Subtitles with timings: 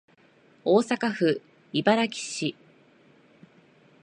[0.63, 1.43] 大阪府
[1.73, 2.55] 茨木市